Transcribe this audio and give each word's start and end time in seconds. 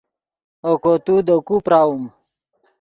اوکو 0.67 0.93
تو 1.05 1.15
دے 1.27 1.35
کو 1.47 1.55
پراؤم 1.65 2.01